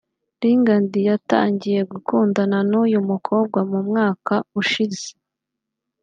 Lingard 0.39 0.93
yatangiye 1.09 1.79
gukundana 1.91 2.57
n’uyu 2.69 2.99
mukobwa 3.09 3.59
mu 3.71 3.79
mwaka 3.87 4.33
ushize 4.61 5.07